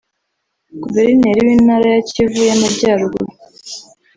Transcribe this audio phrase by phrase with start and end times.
[0.81, 3.29] Guverineri w’Intara ya Kivu y’Amajyaruguru